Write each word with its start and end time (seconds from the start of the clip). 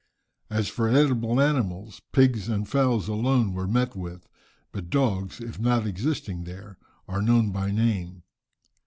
As 0.49 0.67
for 0.67 0.89
edible 0.89 1.39
animals, 1.39 2.01
pigs 2.11 2.49
and 2.49 2.67
fowls 2.67 3.07
alone 3.07 3.53
were 3.53 3.67
met 3.67 3.95
with, 3.95 4.27
but 4.71 4.89
dogs 4.89 5.39
if 5.39 5.59
not 5.59 5.85
existing 5.85 6.45
there, 6.45 6.79
are 7.07 7.21
known 7.21 7.51
by 7.51 7.69
name. 7.69 8.23